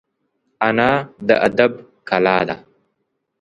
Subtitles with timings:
[0.67, 0.91] انا
[1.27, 1.73] د ادب
[2.09, 2.55] کلا ده